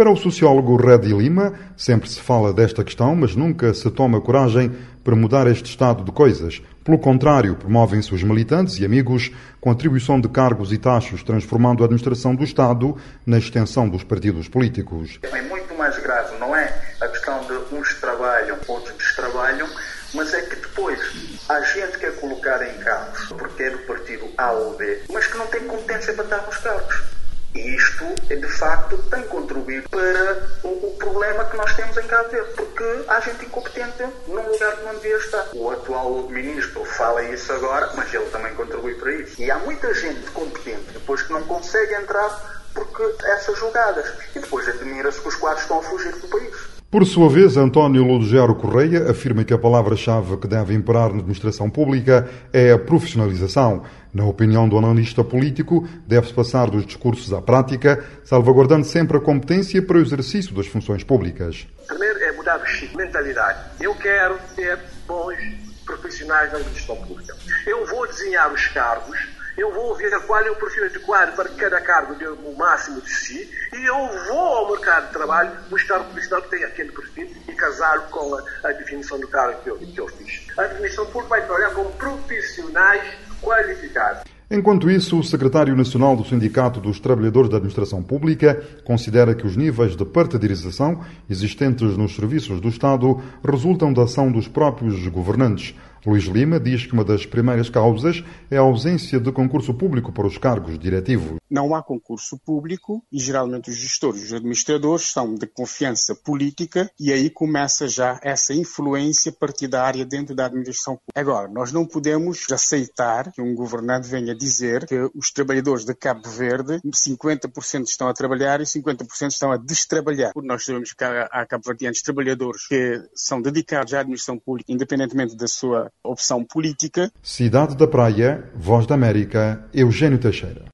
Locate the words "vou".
67.86-68.04, 69.72-69.94, 74.28-74.38